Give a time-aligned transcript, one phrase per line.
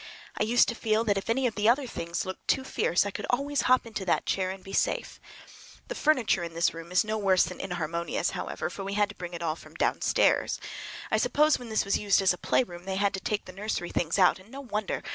[0.35, 3.11] I used to feel that if any of the other things looked too fierce I
[3.11, 5.19] could always hop into that chair and be safe.
[5.89, 9.15] The furniture in this room is no worse than inharmonious, however, for we had to
[9.15, 10.59] bring it all from downstairs.
[11.11, 13.91] I suppose when this was used as a playroom they had to take the nursery
[13.91, 15.03] things out, and no wonder!